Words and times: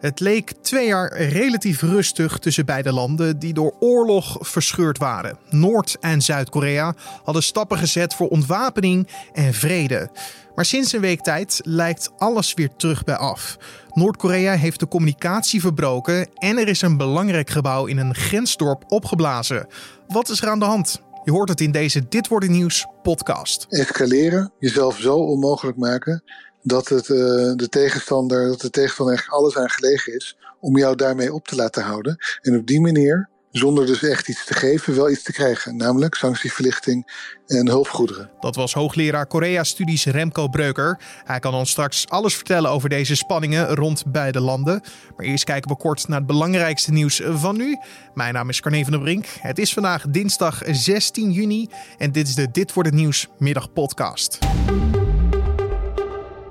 Het 0.00 0.20
leek 0.20 0.52
twee 0.62 0.86
jaar 0.86 1.16
relatief 1.16 1.82
rustig 1.82 2.38
tussen 2.38 2.66
beide 2.66 2.92
landen 2.92 3.38
die 3.38 3.52
door 3.52 3.76
oorlog 3.80 4.36
verscheurd 4.40 4.98
waren. 4.98 5.38
Noord- 5.50 5.96
en 6.00 6.22
Zuid-Korea 6.22 6.94
hadden 7.24 7.42
stappen 7.42 7.78
gezet 7.78 8.14
voor 8.14 8.28
ontwapening 8.28 9.08
en 9.32 9.54
vrede. 9.54 10.10
Maar 10.54 10.64
sinds 10.64 10.92
een 10.92 11.00
week 11.00 11.20
tijd 11.20 11.60
lijkt 11.64 12.10
alles 12.18 12.54
weer 12.54 12.70
terug 12.76 13.04
bij 13.04 13.16
af. 13.16 13.56
Noord-Korea 13.92 14.54
heeft 14.54 14.80
de 14.80 14.88
communicatie 14.88 15.60
verbroken 15.60 16.28
en 16.34 16.58
er 16.58 16.68
is 16.68 16.82
een 16.82 16.96
belangrijk 16.96 17.50
gebouw 17.50 17.86
in 17.86 17.98
een 17.98 18.14
grensdorp 18.14 18.84
opgeblazen. 18.88 19.66
Wat 20.06 20.28
is 20.28 20.42
er 20.42 20.48
aan 20.48 20.58
de 20.58 20.64
hand? 20.64 21.02
Je 21.24 21.30
hoort 21.30 21.48
het 21.48 21.60
in 21.60 21.72
deze 21.72 22.08
Dit 22.08 22.28
wordt 22.28 22.46
het 22.46 22.54
nieuws 22.54 22.86
podcast. 23.02 23.66
Escaleren, 23.68 24.52
jezelf 24.58 24.98
zo 24.98 25.14
onmogelijk 25.16 25.76
maken 25.76 26.22
dat, 26.68 26.88
het, 26.88 27.08
uh, 27.08 27.18
de 27.56 27.68
tegenstander, 27.70 28.46
dat 28.46 28.60
de 28.60 28.70
tegenstander 28.70 29.14
eigenlijk 29.14 29.42
alles 29.42 29.56
aan 29.56 29.70
gelegen 29.70 30.14
is 30.14 30.36
om 30.60 30.78
jou 30.78 30.96
daarmee 30.96 31.34
op 31.34 31.48
te 31.48 31.56
laten 31.56 31.82
houden. 31.82 32.16
En 32.40 32.56
op 32.56 32.66
die 32.66 32.80
manier, 32.80 33.28
zonder 33.50 33.86
dus 33.86 34.02
echt 34.02 34.28
iets 34.28 34.44
te 34.44 34.54
geven, 34.54 34.96
wel 34.96 35.10
iets 35.10 35.22
te 35.22 35.32
krijgen. 35.32 35.76
Namelijk 35.76 36.14
sanctieverlichting 36.14 37.12
en 37.46 37.68
hulpgoederen. 37.68 38.30
Dat 38.40 38.56
was 38.56 38.72
hoogleraar 38.74 39.26
Korea-studies 39.26 40.04
Remco 40.04 40.48
Breuker. 40.48 41.00
Hij 41.24 41.38
kan 41.38 41.54
ons 41.54 41.70
straks 41.70 42.08
alles 42.08 42.34
vertellen 42.34 42.70
over 42.70 42.88
deze 42.88 43.16
spanningen 43.16 43.74
rond 43.74 44.04
beide 44.06 44.40
landen. 44.40 44.82
Maar 45.16 45.26
eerst 45.26 45.44
kijken 45.44 45.70
we 45.70 45.76
kort 45.76 46.08
naar 46.08 46.18
het 46.18 46.26
belangrijkste 46.26 46.92
nieuws 46.92 47.22
van 47.24 47.56
nu. 47.56 47.76
Mijn 48.14 48.34
naam 48.34 48.48
is 48.48 48.60
Carne 48.60 48.82
van 48.82 48.92
der 48.92 49.00
Brink. 49.00 49.26
Het 49.40 49.58
is 49.58 49.72
vandaag 49.72 50.04
dinsdag 50.08 50.62
16 50.66 51.30
juni 51.30 51.68
en 51.98 52.12
dit 52.12 52.28
is 52.28 52.34
de 52.34 52.50
Dit 52.50 52.72
wordt 52.72 52.88
het 52.88 52.98
nieuws 52.98 53.28
middagpodcast. 53.38 54.38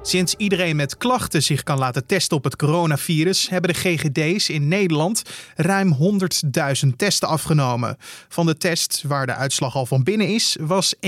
Sinds 0.07 0.35
iedereen 0.38 0.75
met 0.75 0.97
klachten 0.97 1.43
zich 1.43 1.63
kan 1.63 1.77
laten 1.77 2.05
testen 2.05 2.38
op 2.38 2.43
het 2.43 2.55
coronavirus, 2.55 3.49
hebben 3.49 3.73
de 3.73 3.79
GGD's 3.79 4.49
in 4.49 4.67
Nederland 4.67 5.21
ruim 5.55 5.97
100.000 6.85 6.89
testen 6.95 7.27
afgenomen. 7.27 7.97
Van 8.27 8.45
de 8.45 8.58
test 8.58 9.03
waar 9.08 9.25
de 9.25 9.33
uitslag 9.33 9.75
al 9.75 9.86
van 9.86 10.03
binnen 10.03 10.27
is, 10.27 10.58
was 10.59 10.95
1,7% 10.95 11.02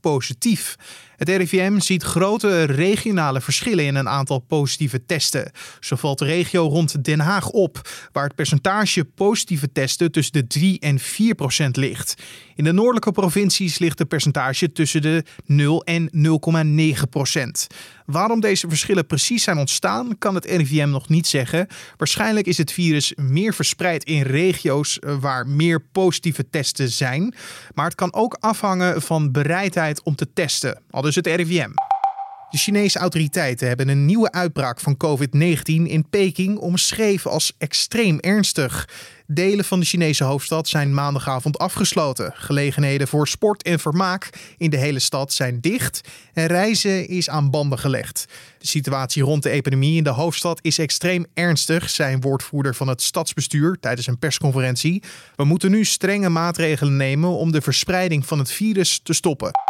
positief. 0.00 0.76
Het 1.16 1.28
RIVM 1.28 1.78
ziet 1.78 2.02
grote 2.02 2.62
regionale 2.62 3.40
verschillen 3.40 3.84
in 3.84 3.94
een 3.94 4.08
aantal 4.08 4.38
positieve 4.38 5.06
testen. 5.06 5.50
Zo 5.80 5.96
valt 5.96 6.18
de 6.18 6.24
regio 6.24 6.66
rond 6.66 7.04
Den 7.04 7.20
Haag 7.20 7.48
op, 7.48 7.88
waar 8.12 8.24
het 8.24 8.34
percentage 8.34 9.04
positieve 9.04 9.72
testen 9.72 10.12
tussen 10.12 10.32
de 10.32 10.46
3 10.46 10.78
en 10.80 10.98
4 10.98 11.34
procent 11.34 11.76
ligt. 11.76 12.14
In 12.54 12.64
de 12.64 12.72
noordelijke 12.72 13.12
provincies 13.12 13.78
ligt 13.78 13.98
het 13.98 14.08
percentage 14.08 14.72
tussen 14.72 15.02
de 15.02 15.24
0 15.44 15.84
en 15.84 16.10
0,9 16.96 17.08
procent. 17.10 17.66
Waarom 18.06 18.40
deze 18.40 18.68
verschillen 18.68 19.06
precies 19.06 19.42
zijn 19.42 19.58
ontstaan, 19.58 20.18
kan 20.18 20.34
het 20.34 20.44
RIVM 20.44 20.88
nog 20.88 21.08
niet 21.08 21.26
zeggen. 21.26 21.66
Waarschijnlijk 21.96 22.46
is 22.46 22.58
het 22.58 22.72
virus 22.72 23.12
meer 23.16 23.54
verspreid 23.54 24.04
in 24.04 24.22
regio's 24.22 24.98
eh, 24.98 25.16
waar 25.20 25.46
meer 25.46 25.80
positieve 25.92 26.50
testen 26.50 26.88
zijn. 26.88 27.34
Maar 27.74 27.84
het 27.84 27.94
kan 27.94 28.14
ook 28.14 28.36
afhangen 28.40 29.02
van 29.02 29.32
bereidheid 29.32 30.02
om 30.02 30.14
te 30.14 30.32
testen, 30.32 30.82
dus 31.06 31.14
het 31.14 31.26
RIVM. 31.26 31.70
De 32.50 32.58
Chinese 32.58 32.98
autoriteiten 32.98 33.68
hebben 33.68 33.88
een 33.88 34.04
nieuwe 34.04 34.32
uitbraak 34.32 34.80
van 34.80 34.96
COVID-19 35.04 35.62
in 35.64 36.08
Peking 36.10 36.58
omschreven 36.58 37.30
als 37.30 37.52
extreem 37.58 38.18
ernstig. 38.20 38.88
Delen 39.26 39.64
van 39.64 39.80
de 39.80 39.86
Chinese 39.86 40.24
hoofdstad 40.24 40.68
zijn 40.68 40.94
maandagavond 40.94 41.58
afgesloten. 41.58 42.32
Gelegenheden 42.34 43.08
voor 43.08 43.28
sport 43.28 43.62
en 43.62 43.78
vermaak 43.78 44.30
in 44.58 44.70
de 44.70 44.76
hele 44.76 44.98
stad 44.98 45.32
zijn 45.32 45.60
dicht 45.60 46.00
en 46.32 46.46
reizen 46.46 47.08
is 47.08 47.28
aan 47.28 47.50
banden 47.50 47.78
gelegd. 47.78 48.24
De 48.58 48.66
situatie 48.66 49.22
rond 49.22 49.42
de 49.42 49.50
epidemie 49.50 49.96
in 49.96 50.04
de 50.04 50.10
hoofdstad 50.10 50.58
is 50.62 50.78
extreem 50.78 51.26
ernstig, 51.34 51.90
zei 51.90 52.14
een 52.14 52.20
woordvoerder 52.20 52.74
van 52.74 52.88
het 52.88 53.02
stadsbestuur 53.02 53.76
tijdens 53.80 54.06
een 54.06 54.18
persconferentie. 54.18 55.02
We 55.36 55.44
moeten 55.44 55.70
nu 55.70 55.84
strenge 55.84 56.28
maatregelen 56.28 56.96
nemen 56.96 57.30
om 57.30 57.52
de 57.52 57.60
verspreiding 57.60 58.26
van 58.26 58.38
het 58.38 58.50
virus 58.52 59.00
te 59.02 59.12
stoppen. 59.12 59.65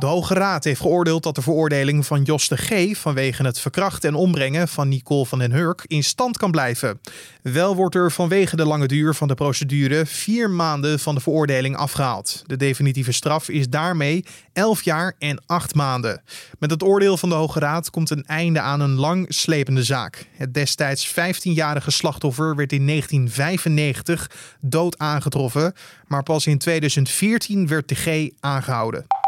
De 0.00 0.06
Hoge 0.06 0.34
Raad 0.34 0.64
heeft 0.64 0.80
geoordeeld 0.80 1.22
dat 1.22 1.34
de 1.34 1.42
veroordeling 1.42 2.06
van 2.06 2.22
Jos 2.22 2.48
de 2.48 2.56
G. 2.56 2.98
vanwege 2.98 3.42
het 3.42 3.60
verkrachten 3.60 4.08
en 4.08 4.14
ombrengen 4.14 4.68
van 4.68 4.88
Nicole 4.88 5.26
van 5.26 5.38
den 5.38 5.52
Hurk 5.52 5.84
in 5.86 6.04
stand 6.04 6.36
kan 6.36 6.50
blijven. 6.50 7.00
Wel 7.42 7.76
wordt 7.76 7.94
er 7.94 8.12
vanwege 8.12 8.56
de 8.56 8.64
lange 8.64 8.86
duur 8.86 9.14
van 9.14 9.28
de 9.28 9.34
procedure 9.34 10.06
vier 10.06 10.50
maanden 10.50 10.98
van 10.98 11.14
de 11.14 11.20
veroordeling 11.20 11.76
afgehaald. 11.76 12.42
De 12.46 12.56
definitieve 12.56 13.12
straf 13.12 13.48
is 13.48 13.68
daarmee 13.68 14.24
11 14.52 14.82
jaar 14.82 15.14
en 15.18 15.42
8 15.46 15.74
maanden. 15.74 16.22
Met 16.58 16.70
het 16.70 16.82
oordeel 16.82 17.16
van 17.16 17.28
de 17.28 17.34
Hoge 17.34 17.58
Raad 17.58 17.90
komt 17.90 18.10
een 18.10 18.24
einde 18.24 18.60
aan 18.60 18.80
een 18.80 18.94
lang 18.94 19.26
slepende 19.28 19.82
zaak. 19.82 20.26
Het 20.36 20.54
destijds 20.54 21.08
15-jarige 21.08 21.90
slachtoffer 21.90 22.56
werd 22.56 22.72
in 22.72 22.86
1995 22.86 24.30
dood 24.60 24.98
aangetroffen, 24.98 25.74
maar 26.06 26.22
pas 26.22 26.46
in 26.46 26.58
2014 26.58 27.66
werd 27.66 27.88
de 27.88 27.94
G 27.94 28.30
aangehouden. 28.40 29.19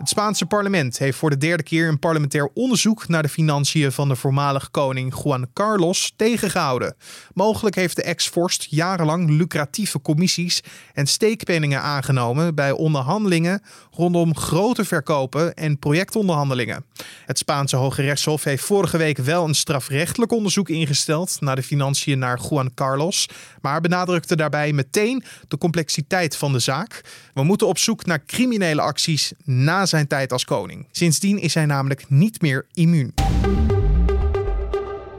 Het 0.00 0.08
Spaanse 0.08 0.46
parlement 0.46 0.98
heeft 0.98 1.18
voor 1.18 1.30
de 1.30 1.36
derde 1.36 1.62
keer 1.62 1.88
een 1.88 1.98
parlementair 1.98 2.50
onderzoek 2.54 3.08
naar 3.08 3.22
de 3.22 3.28
financiën 3.28 3.92
van 3.92 4.08
de 4.08 4.16
voormalige 4.16 4.70
koning 4.70 5.22
Juan 5.22 5.46
Carlos 5.52 6.12
tegengehouden. 6.16 6.96
Mogelijk 7.34 7.74
heeft 7.76 7.96
de 7.96 8.02
ex-vorst 8.02 8.66
jarenlang 8.70 9.30
lucratieve 9.30 10.00
commissies 10.00 10.62
en 10.92 11.06
steekpenningen 11.06 11.82
aangenomen 11.82 12.54
bij 12.54 12.72
onderhandelingen 12.72 13.62
rondom 13.90 14.36
grote 14.36 14.84
verkopen 14.84 15.54
en 15.54 15.78
projectonderhandelingen. 15.78 16.84
Het 17.26 17.38
Spaanse 17.38 17.76
Hoge 17.76 18.02
Rechtshof 18.02 18.44
heeft 18.44 18.64
vorige 18.64 18.96
week 18.96 19.18
wel 19.18 19.44
een 19.44 19.54
strafrechtelijk 19.54 20.32
onderzoek 20.32 20.68
ingesteld 20.68 21.40
naar 21.40 21.56
de 21.56 21.62
financiën 21.62 22.18
naar 22.18 22.40
Juan 22.50 22.74
Carlos, 22.74 23.28
maar 23.60 23.80
benadrukte 23.80 24.36
daarbij 24.36 24.72
meteen 24.72 25.24
de 25.48 25.58
complexiteit 25.58 26.36
van 26.36 26.52
de 26.52 26.58
zaak. 26.58 27.00
We 27.34 27.42
moeten 27.42 27.66
op 27.66 27.78
zoek 27.78 28.06
naar 28.06 28.24
criminele 28.24 28.80
acties 28.80 29.32
na 29.44 29.88
zijn 29.90 30.06
tijd 30.06 30.32
als 30.32 30.44
koning. 30.44 30.86
Sindsdien 30.90 31.38
is 31.38 31.54
hij 31.54 31.66
namelijk 31.66 32.04
niet 32.08 32.42
meer 32.42 32.66
immuun. 32.72 33.14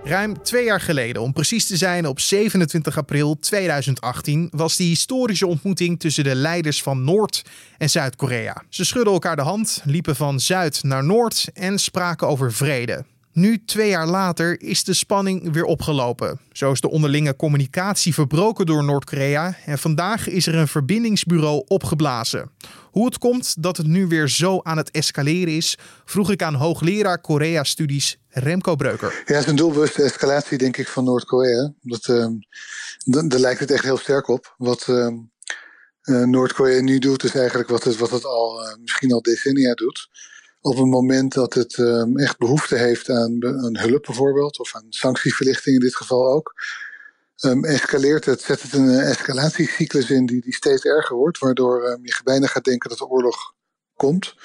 Ruim 0.03 0.43
twee 0.43 0.65
jaar 0.65 0.81
geleden, 0.81 1.21
om 1.21 1.33
precies 1.33 1.65
te 1.65 1.77
zijn 1.77 2.07
op 2.07 2.19
27 2.19 2.97
april 2.97 3.39
2018, 3.39 4.47
was 4.51 4.75
die 4.75 4.87
historische 4.87 5.47
ontmoeting 5.47 5.99
tussen 5.99 6.23
de 6.23 6.35
leiders 6.35 6.83
van 6.83 7.03
Noord- 7.03 7.41
en 7.77 7.89
Zuid-Korea. 7.89 8.63
Ze 8.69 8.85
schudden 8.85 9.13
elkaar 9.13 9.35
de 9.35 9.41
hand, 9.41 9.81
liepen 9.85 10.15
van 10.15 10.39
Zuid 10.39 10.83
naar 10.83 11.03
Noord 11.03 11.47
en 11.53 11.79
spraken 11.79 12.27
over 12.27 12.53
vrede. 12.53 13.05
Nu, 13.33 13.63
twee 13.65 13.89
jaar 13.89 14.07
later, 14.07 14.61
is 14.61 14.83
de 14.83 14.93
spanning 14.93 15.53
weer 15.53 15.63
opgelopen. 15.63 16.39
Zo 16.51 16.71
is 16.71 16.81
de 16.81 16.89
onderlinge 16.89 17.35
communicatie 17.35 18.13
verbroken 18.13 18.65
door 18.65 18.83
Noord-Korea 18.83 19.55
en 19.65 19.79
vandaag 19.79 20.27
is 20.27 20.47
er 20.47 20.55
een 20.55 20.67
verbindingsbureau 20.67 21.63
opgeblazen. 21.67 22.49
Hoe 22.91 23.05
het 23.05 23.17
komt 23.17 23.63
dat 23.63 23.77
het 23.77 23.87
nu 23.87 24.07
weer 24.07 24.29
zo 24.29 24.59
aan 24.63 24.77
het 24.77 24.91
escaleren 24.91 25.55
is, 25.55 25.77
vroeg 26.05 26.31
ik 26.31 26.43
aan 26.43 26.53
hoogleraar 26.53 27.21
Korea-studies 27.21 28.17
Remco 28.27 28.75
Breuker. 28.75 29.23
Ja, 29.25 29.33
het 29.33 29.43
is 29.43 29.49
een 29.49 29.55
doelbewuste 29.55 30.03
escalatie, 30.03 30.57
denk 30.57 30.77
ik, 30.77 30.87
van 30.87 31.03
Noord-Korea. 31.03 31.73
Uh, 32.09 32.27
daar 33.03 33.39
lijkt 33.39 33.59
het 33.59 33.71
echt 33.71 33.83
heel 33.83 33.97
sterk 33.97 34.27
op. 34.27 34.55
Wat 34.57 34.87
uh, 34.89 35.07
uh, 36.03 36.23
Noord-Korea 36.23 36.81
nu 36.81 36.99
doet, 36.99 37.23
is 37.23 37.35
eigenlijk 37.35 37.69
wat 37.69 37.83
het, 37.83 37.97
wat 37.97 38.11
het 38.11 38.25
al 38.25 38.61
uh, 38.61 38.75
misschien 38.81 39.11
al 39.11 39.21
decennia 39.21 39.73
doet 39.73 40.09
op 40.61 40.77
het 40.77 40.85
moment 40.85 41.33
dat 41.33 41.53
het 41.53 41.77
um, 41.77 42.17
echt 42.17 42.37
behoefte 42.37 42.75
heeft 42.75 43.09
aan, 43.09 43.45
aan, 43.45 43.77
hulp 43.77 44.03
bijvoorbeeld, 44.03 44.59
of 44.59 44.75
aan 44.75 44.85
sanctieverlichting 44.89 45.75
in 45.75 45.81
dit 45.81 45.95
geval 45.95 46.33
ook, 46.33 46.53
um, 47.41 47.65
escaleert 47.65 48.25
het, 48.25 48.41
zet 48.41 48.61
het 48.61 48.73
een 48.73 48.89
escalatiecyclus 48.89 50.09
in 50.09 50.25
die, 50.25 50.41
die 50.41 50.53
steeds 50.53 50.83
erger 50.83 51.15
wordt, 51.15 51.37
waardoor 51.37 51.89
um, 51.89 51.99
je 52.05 52.19
bijna 52.23 52.47
gaat 52.47 52.63
denken 52.63 52.89
dat 52.89 52.97
de 52.97 53.07
oorlog 53.07 53.53
komt. 53.95 54.35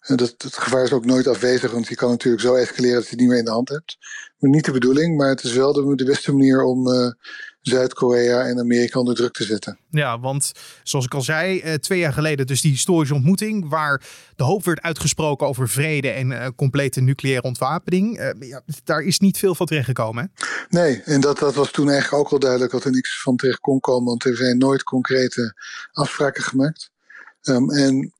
En 0.00 0.16
dat, 0.16 0.34
het 0.38 0.56
gevaar 0.56 0.84
is 0.84 0.92
ook 0.92 1.04
nooit 1.04 1.26
afwezig, 1.26 1.70
want 1.70 1.88
je 1.88 1.94
kan 1.94 2.10
natuurlijk 2.10 2.42
zo 2.42 2.54
escaleren 2.54 2.94
dat 2.94 3.04
je 3.04 3.10
het 3.10 3.20
niet 3.20 3.28
meer 3.28 3.38
in 3.38 3.44
de 3.44 3.50
hand 3.50 3.68
hebt. 3.68 3.96
Maar 4.38 4.50
niet 4.50 4.64
de 4.64 4.72
bedoeling, 4.72 5.16
maar 5.16 5.28
het 5.28 5.44
is 5.44 5.52
wel 5.52 5.72
de, 5.72 5.94
de 5.94 6.04
beste 6.04 6.32
manier 6.32 6.62
om 6.62 6.88
uh, 6.88 7.10
Zuid-Korea 7.60 8.44
en 8.46 8.58
Amerika 8.58 8.98
onder 8.98 9.14
druk 9.14 9.32
te 9.32 9.44
zetten. 9.44 9.78
Ja, 9.90 10.20
want 10.20 10.52
zoals 10.82 11.04
ik 11.04 11.14
al 11.14 11.22
zei, 11.22 11.60
eh, 11.60 11.74
twee 11.74 11.98
jaar 11.98 12.12
geleden 12.12 12.46
dus 12.46 12.60
die 12.60 12.70
historische 12.70 13.14
ontmoeting 13.14 13.68
waar 13.68 14.02
de 14.36 14.44
hoop 14.44 14.64
werd 14.64 14.80
uitgesproken 14.80 15.46
over 15.46 15.68
vrede 15.68 16.10
en 16.10 16.30
uh, 16.30 16.46
complete 16.56 17.00
nucleaire 17.00 17.42
ontwapening. 17.42 18.20
Uh, 18.20 18.48
ja, 18.48 18.62
daar 18.84 19.00
is 19.00 19.18
niet 19.18 19.38
veel 19.38 19.54
van 19.54 19.66
terechtgekomen. 19.66 20.32
Hè? 20.34 20.46
Nee, 20.68 21.02
en 21.02 21.20
dat, 21.20 21.38
dat 21.38 21.54
was 21.54 21.70
toen 21.70 21.90
eigenlijk 21.90 22.24
ook 22.24 22.32
al 22.32 22.38
duidelijk 22.38 22.72
dat 22.72 22.84
er 22.84 22.90
niks 22.90 23.22
van 23.22 23.36
terecht 23.36 23.60
kon 23.60 23.80
komen, 23.80 24.08
want 24.08 24.24
er 24.24 24.36
zijn 24.36 24.58
nooit 24.58 24.82
concrete 24.82 25.54
afspraken 25.92 26.42
gemaakt. 26.42 26.90
Um, 27.42 27.70
en 27.70 28.12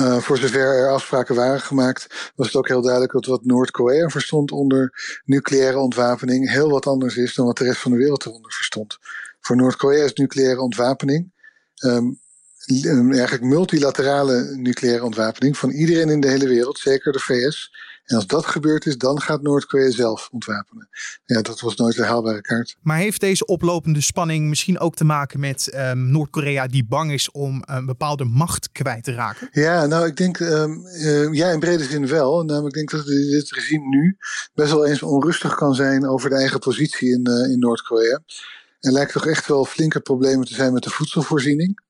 uh, 0.00 0.18
voor 0.18 0.38
zover 0.38 0.60
er 0.60 0.90
afspraken 0.90 1.34
waren 1.34 1.60
gemaakt, 1.60 2.32
was 2.34 2.46
het 2.46 2.56
ook 2.56 2.68
heel 2.68 2.82
duidelijk 2.82 3.12
dat 3.12 3.26
wat 3.26 3.44
Noord-Korea 3.44 4.08
verstond 4.08 4.52
onder 4.52 4.92
nucleaire 5.24 5.78
ontwapening 5.78 6.50
heel 6.50 6.70
wat 6.70 6.86
anders 6.86 7.16
is 7.16 7.34
dan 7.34 7.46
wat 7.46 7.58
de 7.58 7.64
rest 7.64 7.80
van 7.80 7.90
de 7.90 7.96
wereld 7.98 8.26
eronder 8.26 8.52
verstond. 8.52 8.98
Voor 9.40 9.56
Noord-Korea 9.56 10.04
is 10.04 10.12
nucleaire 10.12 10.60
ontwapening 10.60 11.32
um, 11.84 12.18
eigenlijk 13.12 13.42
multilaterale 13.42 14.56
nucleaire 14.56 15.04
ontwapening 15.04 15.58
van 15.58 15.70
iedereen 15.70 16.08
in 16.08 16.20
de 16.20 16.28
hele 16.28 16.48
wereld, 16.48 16.78
zeker 16.78 17.12
de 17.12 17.18
VS 17.18 17.74
En 18.06 18.16
als 18.16 18.26
dat 18.26 18.46
gebeurd 18.46 18.86
is, 18.86 18.96
dan 18.96 19.20
gaat 19.20 19.42
Noord-Korea 19.42 19.90
zelf 19.90 20.28
ontwapenen. 20.32 20.88
Ja, 21.24 21.42
dat 21.42 21.60
was 21.60 21.76
nooit 21.76 21.98
een 21.98 22.04
haalbare 22.04 22.40
kaart. 22.40 22.76
Maar 22.82 22.96
heeft 22.96 23.20
deze 23.20 23.46
oplopende 23.46 24.00
spanning 24.00 24.48
misschien 24.48 24.78
ook 24.78 24.94
te 24.94 25.04
maken 25.04 25.40
met 25.40 25.72
um, 25.74 26.10
Noord-Korea 26.10 26.66
die 26.66 26.84
bang 26.84 27.12
is 27.12 27.30
om 27.30 27.62
een 27.64 27.86
bepaalde 27.86 28.24
macht 28.24 28.72
kwijt 28.72 29.04
te 29.04 29.12
raken? 29.12 29.48
Ja, 29.52 29.86
nou 29.86 30.06
ik 30.06 30.16
denk, 30.16 30.38
um, 30.38 30.86
uh, 30.86 31.32
ja 31.32 31.50
in 31.50 31.60
brede 31.60 31.84
zin 31.84 32.06
wel. 32.06 32.44
Namelijk 32.44 32.76
ik 32.76 32.88
denk 32.88 32.90
dat 32.90 33.06
dit 33.06 33.50
regime 33.50 33.88
nu 33.88 34.16
best 34.54 34.70
wel 34.70 34.86
eens 34.86 35.02
onrustig 35.02 35.54
kan 35.54 35.74
zijn 35.74 36.06
over 36.06 36.30
de 36.30 36.36
eigen 36.36 36.58
positie 36.58 37.12
in, 37.12 37.28
uh, 37.30 37.52
in 37.52 37.58
Noord-Korea. 37.58 38.20
Er 38.80 38.92
lijkt 38.92 39.12
toch 39.12 39.26
echt 39.26 39.46
wel 39.46 39.64
flinke 39.64 40.00
problemen 40.00 40.46
te 40.46 40.54
zijn 40.54 40.72
met 40.72 40.82
de 40.82 40.90
voedselvoorziening. 40.90 41.84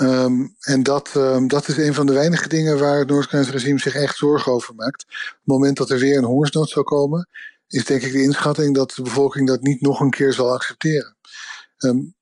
Um, 0.00 0.56
en 0.60 0.82
dat, 0.82 1.14
um, 1.16 1.48
dat 1.48 1.68
is 1.68 1.76
een 1.76 1.94
van 1.94 2.06
de 2.06 2.12
weinige 2.12 2.48
dingen 2.48 2.78
waar 2.78 2.98
het 2.98 3.08
Noord-Koreaanse 3.08 3.52
regime 3.52 3.78
zich 3.78 3.94
echt 3.94 4.16
zorgen 4.16 4.52
over 4.52 4.74
maakt. 4.74 5.04
Op 5.08 5.36
het 5.36 5.40
moment 5.44 5.76
dat 5.76 5.90
er 5.90 5.98
weer 5.98 6.16
een 6.16 6.24
hongersnood 6.24 6.68
zou 6.68 6.84
komen, 6.84 7.28
is 7.68 7.84
denk 7.84 8.02
ik 8.02 8.12
de 8.12 8.22
inschatting 8.22 8.74
dat 8.74 8.92
de 8.96 9.02
bevolking 9.02 9.48
dat 9.48 9.62
niet 9.62 9.80
nog 9.80 10.00
een 10.00 10.10
keer 10.10 10.32
zal 10.32 10.52
accepteren. 10.52 11.16
Um, 11.78 12.14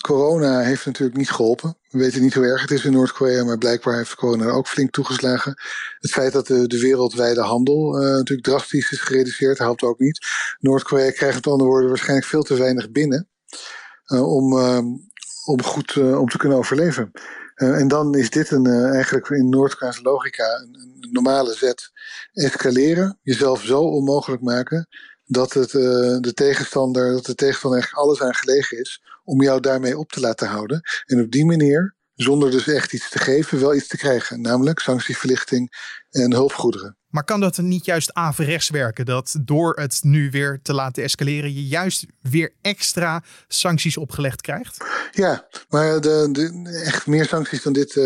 corona 0.00 0.60
heeft 0.60 0.86
natuurlijk 0.86 1.18
niet 1.18 1.30
geholpen. 1.30 1.78
We 1.88 1.98
weten 1.98 2.22
niet 2.22 2.34
hoe 2.34 2.44
erg 2.44 2.60
het 2.60 2.70
is 2.70 2.84
in 2.84 2.92
Noord-Korea, 2.92 3.44
maar 3.44 3.58
blijkbaar 3.58 3.96
heeft 3.96 4.14
corona 4.14 4.50
ook 4.50 4.66
flink 4.66 4.90
toegeslagen. 4.90 5.54
Het 5.98 6.10
feit 6.10 6.32
dat 6.32 6.46
de, 6.46 6.66
de 6.66 6.80
wereldwijde 6.80 7.40
handel 7.40 8.02
uh, 8.02 8.08
natuurlijk 8.08 8.46
drastisch 8.46 8.92
is 8.92 9.00
gereduceerd, 9.00 9.58
helpt 9.58 9.82
ook 9.82 9.98
niet. 9.98 10.26
Noord-Korea 10.58 11.10
krijgt 11.10 11.34
met 11.34 11.46
andere 11.46 11.70
woorden 11.70 11.88
waarschijnlijk 11.88 12.26
veel 12.26 12.42
te 12.42 12.56
weinig 12.56 12.90
binnen 12.90 13.28
uh, 14.06 14.34
om, 14.34 14.58
om 15.44 15.62
goed 15.62 15.94
uh, 15.94 16.20
om 16.20 16.28
te 16.28 16.38
kunnen 16.38 16.58
overleven. 16.58 17.10
Uh, 17.56 17.80
en 17.80 17.88
dan 17.88 18.14
is 18.14 18.30
dit 18.30 18.50
een, 18.50 18.68
uh, 18.68 18.94
eigenlijk 18.94 19.28
in 19.28 19.48
Noord-Koreaanse 19.48 20.02
logica 20.02 20.44
een, 20.44 20.74
een, 20.80 21.10
normale 21.10 21.54
zet. 21.54 21.90
Escaleren, 22.32 23.18
jezelf 23.22 23.62
zo 23.62 23.80
onmogelijk 23.80 24.42
maken 24.42 24.88
dat 25.24 25.52
het, 25.52 25.70
de 25.70 26.32
tegenstander, 26.34 27.12
dat 27.12 27.24
de 27.24 27.34
tegenstander 27.34 27.80
eigenlijk 27.80 28.08
alles 28.08 28.22
aan 28.22 28.34
gelegen 28.34 28.78
is 28.78 29.02
om 29.24 29.42
jou 29.42 29.60
daarmee 29.60 29.98
op 29.98 30.12
te 30.12 30.20
laten 30.20 30.48
houden. 30.48 30.80
En 31.04 31.20
op 31.20 31.30
die 31.30 31.44
manier, 31.44 31.94
zonder 32.22 32.50
dus 32.50 32.68
echt 32.68 32.92
iets 32.92 33.08
te 33.08 33.18
geven, 33.18 33.60
wel 33.60 33.74
iets 33.74 33.88
te 33.88 33.96
krijgen. 33.96 34.40
Namelijk 34.40 34.78
sanctieverlichting 34.78 35.70
en 36.10 36.32
hulpgoederen. 36.32 36.96
Maar 37.08 37.24
kan 37.24 37.40
dat 37.40 37.58
niet 37.58 37.84
juist 37.84 38.14
averechts 38.14 38.70
werken? 38.70 39.04
Dat 39.04 39.36
door 39.40 39.78
het 39.80 39.98
nu 40.02 40.30
weer 40.30 40.60
te 40.62 40.74
laten 40.74 41.02
escaleren, 41.02 41.54
je 41.54 41.66
juist 41.66 42.06
weer 42.20 42.52
extra 42.62 43.22
sancties 43.48 43.96
opgelegd 43.96 44.40
krijgt? 44.40 44.84
Ja, 45.10 45.48
maar 45.68 46.00
de, 46.00 46.28
de 46.32 46.82
echt 46.84 47.06
meer 47.06 47.26
sancties 47.26 47.62
dan 47.62 47.72
dit 47.72 47.96
uh, 47.96 48.04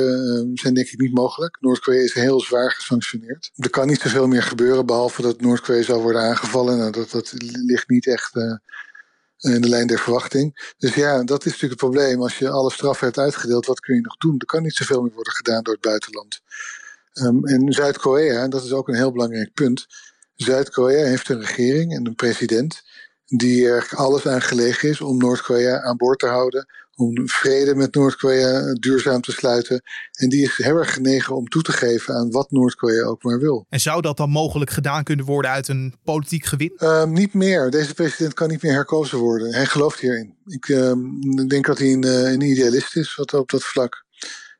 zijn 0.54 0.74
denk 0.74 0.88
ik 0.88 0.98
niet 0.98 1.14
mogelijk. 1.14 1.56
Noord-Korea 1.60 2.02
is 2.02 2.14
heel 2.14 2.40
zwaar 2.40 2.70
gesanctioneerd. 2.72 3.50
Er 3.56 3.70
kan 3.70 3.86
niet 3.86 4.00
zoveel 4.00 4.26
meer 4.26 4.42
gebeuren, 4.42 4.86
behalve 4.86 5.22
dat 5.22 5.40
Noord-Korea 5.40 5.82
zou 5.82 6.02
worden 6.02 6.22
aangevallen. 6.22 6.78
Nou, 6.78 6.90
dat, 6.90 7.10
dat 7.10 7.32
ligt 7.66 7.88
niet 7.88 8.06
echt. 8.06 8.36
Uh, 8.36 8.54
in 9.38 9.60
de 9.60 9.68
lijn 9.68 9.86
der 9.86 9.98
verwachting. 9.98 10.74
Dus 10.78 10.94
ja, 10.94 11.24
dat 11.24 11.38
is 11.38 11.52
natuurlijk 11.52 11.80
het 11.80 11.90
probleem. 11.90 12.22
Als 12.22 12.38
je 12.38 12.48
alle 12.48 12.70
straffen 12.70 13.06
hebt 13.06 13.18
uitgedeeld, 13.18 13.66
wat 13.66 13.80
kun 13.80 13.94
je 13.94 14.00
nog 14.00 14.16
doen? 14.16 14.34
Er 14.38 14.46
kan 14.46 14.62
niet 14.62 14.74
zoveel 14.74 15.02
meer 15.02 15.14
worden 15.14 15.32
gedaan 15.32 15.62
door 15.62 15.74
het 15.74 15.82
buitenland. 15.82 16.40
Um, 17.12 17.46
en 17.46 17.72
Zuid-Korea, 17.72 18.48
dat 18.48 18.64
is 18.64 18.72
ook 18.72 18.88
een 18.88 18.94
heel 18.94 19.12
belangrijk 19.12 19.54
punt. 19.54 19.86
Zuid-Korea 20.34 21.04
heeft 21.04 21.28
een 21.28 21.40
regering 21.40 21.94
en 21.94 22.06
een 22.06 22.14
president 22.14 22.82
die 23.26 23.68
er 23.68 23.88
alles 23.94 24.26
aan 24.26 24.42
gelegen 24.42 24.88
is 24.88 25.00
om 25.00 25.18
Noord-Korea 25.18 25.82
aan 25.82 25.96
boord 25.96 26.18
te 26.18 26.26
houden, 26.26 26.66
om 26.96 27.28
vrede 27.28 27.74
met 27.74 27.94
Noord-Korea 27.94 28.72
duurzaam 28.72 29.20
te 29.20 29.32
sluiten. 29.32 29.82
En 30.12 30.28
die 30.28 30.42
is 30.42 30.56
heel 30.56 30.76
erg 30.76 30.92
genegen 30.92 31.36
om 31.36 31.48
toe 31.48 31.62
te 31.62 31.72
geven 31.72 32.14
aan 32.14 32.30
wat 32.30 32.50
Noord-Korea 32.50 33.04
ook 33.04 33.22
maar 33.22 33.38
wil. 33.38 33.66
En 33.68 33.80
zou 33.80 34.02
dat 34.02 34.16
dan 34.16 34.30
mogelijk 34.30 34.70
gedaan 34.70 35.04
kunnen 35.04 35.24
worden 35.24 35.50
uit 35.50 35.68
een 35.68 35.94
politiek 36.04 36.44
gewin? 36.44 36.72
Um, 36.78 37.12
niet 37.12 37.34
meer. 37.34 37.70
Deze 37.70 37.94
president 37.94 38.34
kan 38.34 38.48
niet 38.48 38.62
meer 38.62 38.72
herkozen 38.72 39.18
worden. 39.18 39.54
Hij 39.54 39.66
gelooft 39.66 40.00
hierin. 40.00 40.34
Ik 40.46 40.68
um, 40.68 41.48
denk 41.48 41.66
dat 41.66 41.78
hij 41.78 41.92
een, 41.92 42.06
een 42.32 42.40
idealist 42.40 42.96
is 42.96 43.14
wat 43.14 43.34
op 43.34 43.50
dat 43.50 43.64
vlak. 43.64 44.04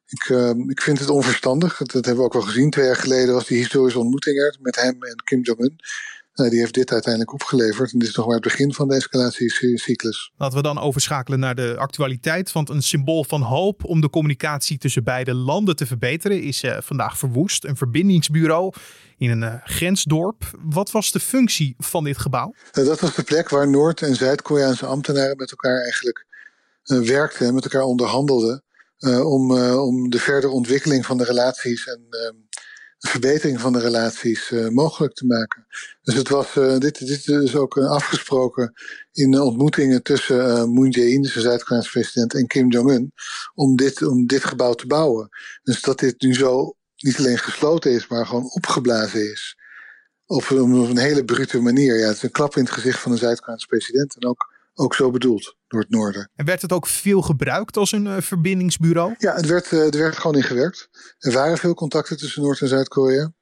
Ik, 0.07 0.29
uh, 0.29 0.51
ik 0.69 0.81
vind 0.81 0.99
het 0.99 1.11
onverstandig. 1.11 1.77
Dat, 1.77 1.91
dat, 1.91 2.05
hebben 2.05 2.25
we 2.25 2.31
ook 2.31 2.35
al 2.35 2.49
gezien. 2.49 2.71
Twee 2.71 2.87
jaar 2.87 2.97
geleden 2.97 3.35
was 3.35 3.47
die 3.47 3.59
historische 3.59 3.99
ontmoeting 3.99 4.39
er 4.39 4.57
met 4.61 4.77
hem 4.77 5.03
en 5.03 5.23
Kim 5.25 5.43
Jong-un. 5.43 5.77
Nou, 6.37 6.51
die 6.51 6.59
heeft 6.59 6.75
dit 6.75 6.93
uiteindelijk 6.93 7.33
opgeleverd. 7.33 7.93
En 7.93 7.99
dit 7.99 8.09
is 8.09 8.15
nog 8.15 8.27
maar 8.27 8.35
het 8.35 8.45
begin 8.45 8.73
van 8.73 8.89
de 8.89 8.95
escalatiecyclus. 8.95 10.33
Laten 10.37 10.57
we 10.57 10.63
dan 10.63 10.79
overschakelen 10.79 11.39
naar 11.39 11.55
de 11.55 11.75
actualiteit. 11.79 12.53
Want 12.53 12.69
een 12.69 12.83
symbool 12.83 13.25
van 13.25 13.43
hoop 13.43 13.85
om 13.85 14.01
de 14.01 14.11
communicatie 14.11 14.79
tussen 14.79 15.05
beide 15.05 15.35
landen 15.35 15.77
te 15.77 15.87
verbeteren 15.87 16.43
is 16.43 16.63
uh, 16.63 16.77
vandaag 16.81 17.19
verwoest. 17.19 17.65
Een 17.65 17.77
verbindingsbureau 17.77 18.73
in 19.17 19.31
een 19.31 19.43
uh, 19.43 19.55
grensdorp. 19.65 20.51
Wat 20.63 20.91
was 20.91 21.13
de 21.13 21.21
functie 21.21 21.75
van 21.79 22.05
dit 22.05 22.19
gebouw? 22.19 22.55
Uh, 22.73 22.87
dat 22.87 23.01
was 23.01 23.15
de 23.15 23.23
plek 23.23 23.49
waar 23.49 23.69
Noord- 23.69 24.03
en 24.03 24.15
Zuid-Koreaanse 24.15 24.87
ambtenaren 24.87 25.37
met 25.37 25.51
elkaar 25.51 25.81
eigenlijk 25.81 26.27
werkten 26.85 27.47
en 27.47 27.55
met 27.55 27.65
elkaar 27.65 27.83
onderhandelden. 27.83 28.65
Om, 29.25 29.53
om 29.61 30.11
de 30.11 30.19
verdere 30.19 30.53
ontwikkeling 30.53 31.07
van 31.07 31.17
de 31.17 31.25
relaties 31.25 31.87
en 31.87 32.07
de 32.11 32.46
verbetering 33.07 33.61
van 33.61 33.73
de 33.73 33.81
relaties 33.81 34.51
mogelijk 34.71 35.15
te 35.15 35.27
maken. 35.27 35.67
Dus 36.03 36.15
het 36.15 36.29
was, 36.29 36.55
dit, 36.79 37.07
dit 37.07 37.29
is 37.29 37.57
ook 37.57 37.79
afgesproken 37.79 38.73
in 39.13 39.41
ontmoetingen 39.41 40.03
tussen 40.03 40.71
Moon 40.71 40.91
Jae-in, 40.91 41.23
de 41.23 41.41
Zuid-Koreaanse 41.41 41.91
president, 41.91 42.35
en 42.35 42.47
Kim 42.47 42.71
Jong-un, 42.71 43.13
om 43.55 43.77
dit, 43.77 44.03
om 44.03 44.27
dit 44.27 44.45
gebouw 44.45 44.75
te 44.75 44.87
bouwen. 44.87 45.29
Dus 45.63 45.81
dat 45.81 45.99
dit 45.99 46.21
nu 46.21 46.35
zo 46.35 46.77
niet 46.97 47.19
alleen 47.19 47.39
gesloten 47.39 47.91
is, 47.91 48.07
maar 48.09 48.27
gewoon 48.27 48.51
opgeblazen 48.51 49.31
is. 49.31 49.57
Op, 50.27 50.51
op 50.51 50.71
een 50.71 50.99
hele 50.99 51.25
brute 51.25 51.61
manier. 51.61 51.99
Ja, 51.99 52.07
het 52.07 52.17
is 52.17 52.23
een 52.23 52.31
klap 52.31 52.57
in 52.57 52.63
het 52.63 52.73
gezicht 52.73 53.01
van 53.01 53.13
de 53.13 53.19
Zuid-Koreaanse 53.19 53.67
president 53.67 54.17
en 54.17 54.29
ook 54.29 54.55
ook 54.77 54.95
zo 54.95 55.11
bedoeld 55.11 55.57
door 55.67 55.81
het 55.81 55.91
noorden. 55.91 56.31
En 56.35 56.45
werd 56.45 56.63
het 56.63 56.73
ook 56.73 56.87
veel 56.87 57.23
gebruikt 57.23 57.77
als 57.77 57.93
een 57.93 58.07
uh, 58.07 58.17
verbindingsbureau? 58.21 59.15
Ja, 59.19 59.35
het 59.35 59.47
werd, 59.47 59.73
uh, 59.73 59.85
er 59.85 59.99
werd 59.99 60.17
gewoon 60.17 60.37
in 60.37 60.43
gewerkt. 60.43 60.89
Er 61.19 61.33
waren 61.33 61.59
veel 61.59 61.75
contacten 61.75 62.17
tussen 62.17 62.43
Noord- 62.43 62.61
en 62.61 62.69
Zuid-Korea. 62.69 63.33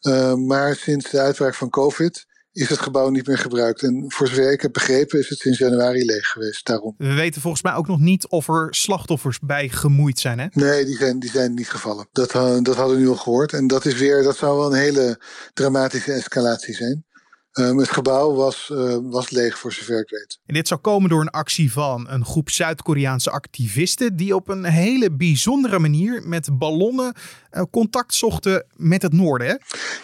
Uh, 0.00 0.34
maar 0.34 0.76
sinds 0.76 1.10
de 1.10 1.20
uitbraak 1.20 1.54
van 1.54 1.70
COVID 1.70 2.26
is 2.52 2.68
het 2.68 2.78
gebouw 2.78 3.08
niet 3.08 3.26
meer 3.26 3.38
gebruikt. 3.38 3.82
En 3.82 4.04
voor 4.08 4.28
zover 4.28 4.52
ik 4.52 4.60
heb 4.60 4.72
begrepen 4.72 5.18
is 5.18 5.28
het 5.28 5.38
sinds 5.38 5.58
januari 5.58 6.04
leeg 6.04 6.26
geweest. 6.26 6.66
Daarom. 6.66 6.94
We 6.98 7.14
weten 7.14 7.40
volgens 7.40 7.62
mij 7.62 7.74
ook 7.74 7.86
nog 7.86 7.98
niet 7.98 8.28
of 8.28 8.48
er 8.48 8.66
slachtoffers 8.70 9.38
bij 9.38 9.68
gemoeid 9.68 10.18
zijn. 10.18 10.38
Hè? 10.38 10.46
Nee, 10.50 10.84
die 10.84 10.96
zijn, 10.96 11.18
die 11.18 11.30
zijn 11.30 11.54
niet 11.54 11.70
gevallen. 11.70 12.08
Dat, 12.12 12.32
dat 12.64 12.76
hadden 12.76 12.96
we 12.96 13.02
nu 13.02 13.08
al 13.08 13.16
gehoord. 13.16 13.52
En 13.52 13.66
dat 13.66 13.84
is 13.84 13.94
weer, 13.94 14.22
dat 14.22 14.36
zou 14.36 14.56
wel 14.56 14.72
een 14.72 14.80
hele 14.80 15.20
dramatische 15.52 16.12
escalatie 16.12 16.74
zijn. 16.74 17.04
Um, 17.52 17.78
het 17.78 17.90
gebouw 17.90 18.34
was, 18.34 18.70
uh, 18.72 18.96
was 19.02 19.30
leeg 19.30 19.58
voor 19.58 19.72
zover 19.72 20.00
ik 20.00 20.10
weet. 20.10 20.38
En 20.46 20.54
dit 20.54 20.68
zou 20.68 20.80
komen 20.80 21.10
door 21.10 21.20
een 21.20 21.30
actie 21.30 21.72
van 21.72 22.08
een 22.08 22.24
groep 22.24 22.50
Zuid-Koreaanse 22.50 23.30
activisten 23.30 24.16
die 24.16 24.34
op 24.34 24.48
een 24.48 24.64
hele 24.64 25.12
bijzondere 25.12 25.78
manier 25.78 26.28
met 26.28 26.58
ballonnen 26.58 27.14
uh, 27.52 27.62
contact 27.70 28.14
zochten 28.14 28.66
met 28.76 29.02
het 29.02 29.12
noorden. 29.12 29.46
Hè? 29.46 29.54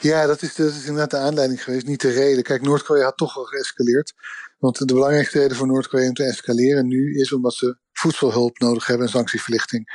Ja, 0.01 0.27
dat 0.27 0.43
is, 0.43 0.55
dat 0.55 0.71
is 0.71 0.85
inderdaad 0.87 1.11
de 1.11 1.17
aanleiding 1.17 1.63
geweest, 1.63 1.87
niet 1.87 2.01
de 2.01 2.11
reden. 2.11 2.43
Kijk, 2.43 2.63
Noord-Korea 2.63 3.05
had 3.05 3.17
toch 3.17 3.37
al 3.37 3.45
geëscaleerd. 3.45 4.15
Want 4.59 4.79
de 4.79 4.95
belangrijkste 4.95 5.39
reden 5.39 5.57
voor 5.57 5.67
Noord-Korea 5.67 6.09
om 6.09 6.15
te 6.15 6.25
escaleren 6.25 6.87
nu 6.87 7.19
is 7.19 7.33
omdat 7.33 7.55
ze 7.55 7.77
voedselhulp 7.93 8.59
nodig 8.59 8.87
hebben 8.87 9.07
en 9.07 9.13
sanctieverlichting. 9.13 9.89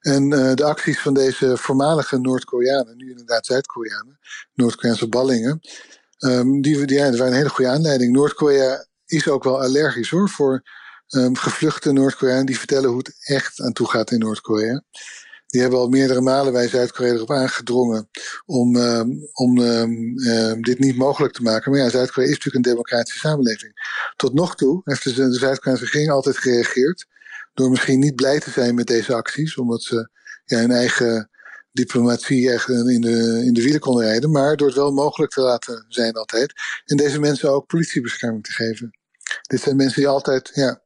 En 0.00 0.32
uh, 0.32 0.54
de 0.54 0.64
acties 0.64 1.00
van 1.00 1.14
deze 1.14 1.56
voormalige 1.56 2.18
Noord-Koreanen, 2.18 2.96
nu 2.96 3.10
inderdaad 3.10 3.46
Zuid-Koreanen, 3.46 4.18
Noord-Koreaanse 4.54 5.08
ballingen. 5.08 5.60
Um, 6.24 6.60
die, 6.60 6.86
die, 6.86 6.96
ja, 6.96 7.04
dat 7.10 7.18
waren 7.18 7.32
een 7.32 7.38
hele 7.38 7.48
goede 7.48 7.70
aanleiding. 7.70 8.12
Noord-Korea 8.12 8.86
is 9.06 9.28
ook 9.28 9.44
wel 9.44 9.62
allergisch 9.62 10.10
hoor 10.10 10.28
voor 10.28 10.62
um, 11.08 11.36
gevluchte 11.36 11.92
Noord-Koreanen 11.92 12.46
die 12.46 12.58
vertellen 12.58 12.88
hoe 12.88 12.98
het 12.98 13.16
echt 13.20 13.60
aan 13.60 13.72
toe 13.72 13.88
gaat 13.88 14.10
in 14.10 14.18
Noord-Korea. 14.18 14.82
Die 15.46 15.60
hebben 15.60 15.78
al 15.78 15.88
meerdere 15.88 16.20
malen 16.20 16.52
bij 16.52 16.68
Zuid-Korea 16.68 17.12
erop 17.12 17.30
aangedrongen 17.30 18.08
om, 18.46 18.76
um, 18.76 19.28
om 19.32 19.54
dit 20.62 20.78
niet 20.78 20.96
mogelijk 20.96 21.32
te 21.34 21.42
maken. 21.42 21.70
Maar 21.70 21.80
ja, 21.80 21.88
Zuid-Korea 21.88 22.28
is 22.28 22.34
natuurlijk 22.34 22.64
een 22.64 22.72
democratische 22.72 23.18
samenleving. 23.18 23.72
Tot 24.16 24.34
nog 24.34 24.54
toe 24.54 24.80
heeft 24.84 25.04
de, 25.04 25.14
de 25.14 25.38
Zuid-Koreaanse 25.38 25.84
regering 25.84 26.10
altijd 26.10 26.38
gereageerd 26.38 27.06
door 27.54 27.70
misschien 27.70 27.98
niet 27.98 28.14
blij 28.14 28.40
te 28.40 28.50
zijn 28.50 28.74
met 28.74 28.86
deze 28.86 29.14
acties, 29.14 29.56
omdat 29.56 29.82
ze 29.82 30.08
ja, 30.44 30.58
hun 30.58 30.70
eigen 30.70 31.30
diplomatie 31.74 32.50
echt 32.50 32.68
in 32.68 33.00
de, 33.00 33.42
in 33.44 33.52
de 33.52 33.62
wielen 33.62 33.80
konden 33.80 34.04
rijden. 34.04 34.30
Maar 34.30 34.56
door 34.56 34.66
het 34.66 34.76
wel 34.76 34.92
mogelijk 34.92 35.32
te 35.32 35.40
laten 35.40 35.84
zijn 35.88 36.12
altijd. 36.12 36.52
En 36.84 36.96
deze 36.96 37.20
mensen 37.20 37.50
ook 37.50 37.66
politiebescherming 37.66 38.44
te 38.44 38.52
geven. 38.52 38.98
Dit 39.42 39.60
zijn 39.60 39.76
mensen 39.76 40.00
die 40.00 40.08
altijd, 40.08 40.50
ja. 40.54 40.82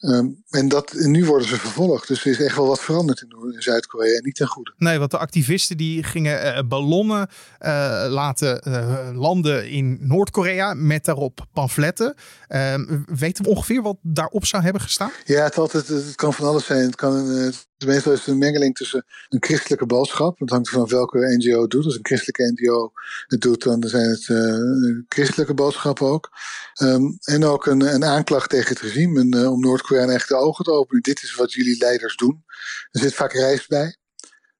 Um, 0.00 0.42
en, 0.50 0.68
dat, 0.68 0.92
en 0.92 1.10
nu 1.10 1.24
worden 1.24 1.48
ze 1.48 1.56
vervolgd. 1.56 2.08
Dus 2.08 2.24
er 2.24 2.30
is 2.30 2.40
echt 2.40 2.56
wel 2.56 2.66
wat 2.66 2.80
veranderd 2.80 3.20
in, 3.20 3.54
in 3.54 3.62
Zuid-Korea. 3.62 4.16
En 4.16 4.24
niet 4.24 4.34
ten 4.34 4.46
goede. 4.46 4.74
Nee, 4.76 4.98
want 4.98 5.10
de 5.10 5.18
activisten 5.18 5.76
die 5.76 6.02
gingen 6.02 6.56
uh, 6.56 6.68
ballonnen 6.68 7.28
uh, 7.60 8.06
laten 8.08 8.68
uh, 8.68 9.08
landen 9.12 9.70
in 9.70 9.98
Noord-Korea. 10.00 10.74
Met 10.74 11.04
daarop 11.04 11.46
pamfletten. 11.52 12.14
Ehm, 12.48 13.02
weten 13.06 13.44
we 13.44 13.50
ongeveer 13.50 13.82
wat 13.82 13.96
daarop 14.02 14.46
zou 14.46 14.62
hebben 14.62 14.82
gestaan? 14.82 15.10
Ja, 15.24 15.44
het, 15.44 15.58
altijd, 15.58 15.88
het 15.88 16.14
kan 16.14 16.32
van 16.32 16.46
alles 16.46 16.66
zijn. 16.66 16.82
Het 16.82 16.96
kan 16.96 17.14
een 17.14 17.52
Meestal 17.86 18.12
is 18.12 18.18
het 18.18 18.28
een 18.28 18.38
mengeling 18.38 18.76
tussen 18.76 19.04
een 19.28 19.42
christelijke 19.44 19.86
boodschap. 19.86 20.38
Dat 20.38 20.50
hangt 20.50 20.68
van 20.68 20.88
welke 20.88 21.36
NGO 21.36 21.60
het 21.60 21.70
doet. 21.70 21.84
Als 21.84 21.94
een 21.94 22.06
christelijke 22.06 22.52
NGO 22.54 22.92
het 23.26 23.40
doet, 23.40 23.62
dan 23.62 23.82
zijn 23.88 24.08
het 24.08 24.28
uh, 24.28 25.02
christelijke 25.08 25.54
boodschappen 25.54 26.06
ook. 26.06 26.30
Um, 26.82 27.18
en 27.24 27.44
ook 27.44 27.66
een, 27.66 27.94
een, 27.94 28.04
aanklacht 28.04 28.50
tegen 28.50 28.68
het 28.68 28.80
regime. 28.80 29.20
En, 29.20 29.36
uh, 29.36 29.50
om 29.50 29.60
Noord-Korea 29.60 30.08
echt 30.08 30.28
de 30.28 30.36
ogen 30.36 30.64
te 30.64 30.72
openen. 30.72 31.02
Dit 31.02 31.22
is 31.22 31.34
wat 31.34 31.52
jullie 31.52 31.78
leiders 31.78 32.16
doen. 32.16 32.44
Er 32.90 33.00
zit 33.00 33.14
vaak 33.14 33.32
reis 33.32 33.66
bij. 33.66 33.96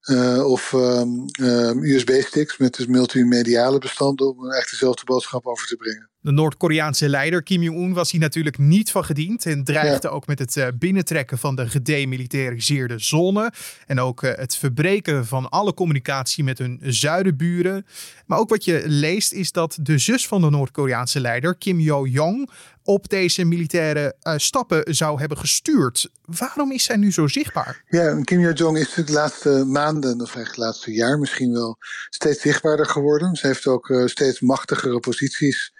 Uh, 0.09 0.45
of 0.45 0.73
um, 0.73 1.25
um, 1.41 1.83
USB-sticks 1.83 2.57
met 2.57 2.75
dus 2.75 2.85
multimediale 2.85 3.79
bestanden 3.79 4.37
om 4.37 4.51
echt 4.51 4.69
dezelfde 4.71 5.05
boodschap 5.05 5.45
over 5.45 5.67
te 5.67 5.75
brengen. 5.75 6.10
De 6.23 6.31
Noord-Koreaanse 6.31 7.09
leider 7.09 7.43
Kim 7.43 7.61
Jong-un 7.61 7.93
was 7.93 8.11
hier 8.11 8.19
natuurlijk 8.19 8.57
niet 8.57 8.91
van 8.91 9.05
gediend 9.05 9.45
en 9.45 9.63
dreigde 9.63 10.07
ja. 10.07 10.13
ook 10.13 10.27
met 10.27 10.39
het 10.39 10.55
uh, 10.55 10.67
binnentrekken 10.75 11.37
van 11.37 11.55
de 11.55 11.67
gedemilitariseerde 11.67 12.99
zone 12.99 13.51
en 13.87 13.99
ook 13.99 14.23
uh, 14.23 14.31
het 14.35 14.55
verbreken 14.55 15.25
van 15.25 15.49
alle 15.49 15.73
communicatie 15.73 16.43
met 16.43 16.57
hun 16.57 16.79
zuidenburen. 16.83 17.85
Maar 18.25 18.39
ook 18.39 18.49
wat 18.49 18.65
je 18.65 18.83
leest 18.85 19.33
is 19.33 19.51
dat 19.51 19.77
de 19.81 19.97
zus 19.97 20.27
van 20.27 20.41
de 20.41 20.49
Noord-Koreaanse 20.49 21.19
leider 21.19 21.55
Kim 21.55 21.79
Yo-jong 21.79 22.49
op 22.83 23.09
deze 23.09 23.43
militaire 23.43 24.15
uh, 24.23 24.33
stappen 24.37 24.95
zou 24.95 25.19
hebben 25.19 25.37
gestuurd. 25.37 26.09
Waarom 26.25 26.71
is 26.71 26.83
zij 26.83 26.95
nu 26.95 27.11
zo 27.11 27.27
zichtbaar? 27.27 27.83
Ja, 27.89 28.21
Kim 28.23 28.39
Yo-jong 28.39 28.77
is 28.77 28.93
de 28.93 29.11
laatste 29.11 29.63
maanden, 29.67 30.21
of 30.21 30.35
eigenlijk 30.35 30.47
het 30.47 30.57
laatste 30.57 30.91
jaar 30.91 31.19
misschien 31.19 31.51
wel, 31.51 31.77
steeds 32.09 32.41
zichtbaarder 32.41 32.85
geworden. 32.85 33.35
Ze 33.35 33.47
heeft 33.47 33.67
ook 33.67 33.89
uh, 33.89 34.05
steeds 34.05 34.39
machtigere 34.39 34.99
posities 34.99 35.79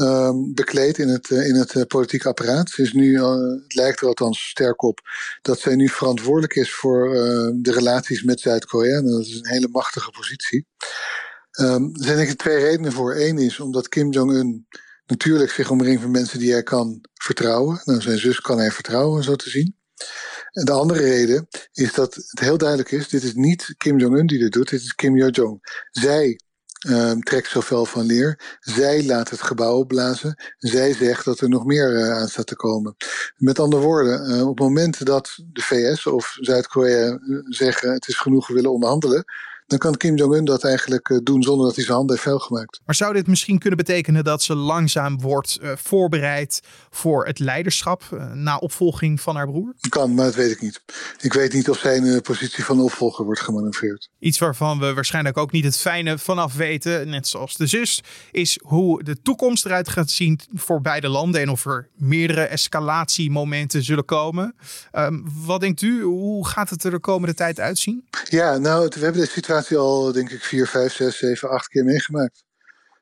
um, 0.00 0.54
bekleed 0.54 0.98
in 0.98 1.08
het, 1.08 1.30
uh, 1.30 1.48
in 1.48 1.54
het 1.54 1.74
uh, 1.74 1.82
politieke 1.82 2.28
apparaat. 2.28 2.70
Ze 2.70 2.82
is 2.82 2.92
nu, 2.92 3.22
het 3.22 3.74
lijkt 3.74 4.00
er 4.00 4.06
althans 4.06 4.48
sterk 4.48 4.82
op, 4.82 5.00
dat 5.42 5.60
zij 5.60 5.74
nu 5.74 5.88
verantwoordelijk 5.88 6.54
is 6.54 6.72
voor 6.74 7.08
de 7.54 7.72
relaties 7.72 8.22
met 8.22 8.40
Zuid-Korea. 8.40 9.02
Dat 9.02 9.20
is 9.20 9.34
een 9.34 9.48
hele 9.48 9.68
machtige 9.68 10.10
positie. 10.10 10.66
Um, 11.60 11.90
er 11.94 12.04
zijn 12.04 12.16
denk 12.16 12.30
ik 12.30 12.38
twee 12.38 12.58
redenen 12.58 12.92
voor. 12.92 13.16
Eén 13.16 13.38
is 13.38 13.60
omdat 13.60 13.88
Kim 13.88 14.10
Jong-un 14.10 14.66
natuurlijk 15.06 15.50
zich 15.50 15.70
omringt 15.70 16.02
van 16.02 16.10
mensen 16.10 16.38
die 16.38 16.52
hij 16.52 16.62
kan 16.62 17.00
vertrouwen. 17.14 17.80
Nou, 17.84 18.00
zijn 18.00 18.18
zus 18.18 18.40
kan 18.40 18.58
hij 18.58 18.70
vertrouwen, 18.70 19.24
zo 19.24 19.36
te 19.36 19.50
zien. 19.50 19.76
En 20.52 20.64
de 20.64 20.72
andere 20.72 21.00
reden 21.00 21.48
is 21.72 21.92
dat 21.92 22.14
het 22.14 22.40
heel 22.40 22.58
duidelijk 22.58 22.90
is: 22.90 23.08
dit 23.08 23.22
is 23.22 23.34
niet 23.34 23.74
Kim 23.76 23.98
Jong-un 23.98 24.26
die 24.26 24.38
dit 24.38 24.52
doet, 24.52 24.68
dit 24.68 24.80
is 24.80 24.94
Kim 24.94 25.16
Yo-jong. 25.16 25.86
Zij 25.90 26.40
um, 26.86 27.22
trekt 27.22 27.50
zoveel 27.50 27.84
van 27.84 28.06
leer. 28.06 28.58
Zij 28.60 29.04
laat 29.04 29.30
het 29.30 29.42
gebouw 29.42 29.76
opblazen. 29.78 30.42
Zij 30.58 30.94
zegt 30.94 31.24
dat 31.24 31.40
er 31.40 31.48
nog 31.48 31.64
meer 31.64 31.92
uh, 31.92 32.10
aan 32.10 32.28
staat 32.28 32.46
te 32.46 32.56
komen. 32.56 32.96
Met 33.36 33.58
andere 33.58 33.82
woorden, 33.82 34.30
uh, 34.30 34.42
op 34.42 34.58
het 34.58 34.66
moment 34.66 35.06
dat 35.06 35.38
de 35.52 35.62
VS 35.62 36.06
of 36.06 36.36
Zuid-Korea 36.40 37.18
zeggen: 37.44 37.92
het 37.92 38.08
is 38.08 38.16
genoeg, 38.16 38.46
we 38.46 38.54
willen 38.54 38.72
onderhandelen 38.72 39.24
dan 39.68 39.78
kan 39.78 39.96
Kim 39.96 40.16
Jong-un 40.16 40.44
dat 40.44 40.64
eigenlijk 40.64 41.08
eh, 41.08 41.18
doen 41.22 41.42
zonder 41.42 41.66
dat 41.66 41.74
hij 41.74 41.84
zijn 41.84 41.96
handen 41.96 42.14
heeft 42.14 42.28
vuil 42.28 42.38
gemaakt. 42.38 42.80
Maar 42.84 42.94
zou 42.94 43.12
dit 43.12 43.26
misschien 43.26 43.58
kunnen 43.58 43.78
betekenen 43.78 44.24
dat 44.24 44.42
ze 44.42 44.54
langzaam 44.54 45.20
wordt 45.20 45.58
uh, 45.62 45.70
voorbereid 45.76 46.60
voor 46.90 47.26
het 47.26 47.38
leiderschap 47.38 48.02
uh, 48.12 48.32
na 48.32 48.56
opvolging 48.56 49.20
van 49.20 49.36
haar 49.36 49.46
broer? 49.46 49.74
Kan, 49.88 50.14
maar 50.14 50.24
dat 50.24 50.34
weet 50.34 50.50
ik 50.50 50.60
niet. 50.60 50.80
Ik 51.20 51.32
weet 51.32 51.52
niet 51.52 51.70
of 51.70 51.78
zij 51.78 51.96
in 51.96 52.04
de 52.04 52.20
positie 52.20 52.64
van 52.64 52.80
opvolger 52.80 53.24
wordt 53.24 53.40
gemanoeuvreerd. 53.40 54.08
Iets 54.18 54.38
waarvan 54.38 54.78
we 54.78 54.94
waarschijnlijk 54.94 55.36
ook 55.36 55.52
niet 55.52 55.64
het 55.64 55.76
fijne 55.76 56.18
vanaf 56.18 56.54
weten, 56.54 57.08
net 57.08 57.26
zoals 57.28 57.56
de 57.56 57.66
zus, 57.66 58.02
is 58.32 58.58
hoe 58.62 59.02
de 59.04 59.22
toekomst 59.22 59.64
eruit 59.64 59.88
gaat 59.88 60.10
zien 60.10 60.40
voor 60.54 60.80
beide 60.80 61.08
landen 61.08 61.40
en 61.40 61.48
of 61.48 61.66
er 61.66 61.88
meerdere 61.94 62.42
escalatiemomenten 62.42 63.82
zullen 63.82 64.04
komen. 64.04 64.54
Um, 64.92 65.24
wat 65.44 65.60
denkt 65.60 65.82
u? 65.82 66.02
Hoe 66.02 66.46
gaat 66.46 66.70
het 66.70 66.84
er 66.84 66.90
de 66.90 66.98
komende 66.98 67.34
tijd 67.34 67.60
uitzien? 67.60 68.04
Ja, 68.24 68.56
nou, 68.56 68.90
we 68.94 69.00
hebben 69.00 69.20
de 69.20 69.26
situatie 69.26 69.56
al, 69.76 70.12
denk 70.12 70.30
ik, 70.30 70.42
4, 70.42 70.66
5, 70.66 70.94
6, 70.94 71.18
7, 71.18 71.50
8 71.50 71.68
keer 71.68 71.84
meegemaakt. 71.84 72.44